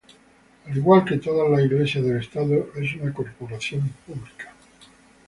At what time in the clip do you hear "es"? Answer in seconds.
2.75-2.95